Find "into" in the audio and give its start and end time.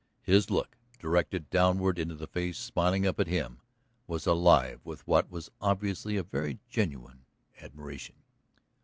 1.99-2.15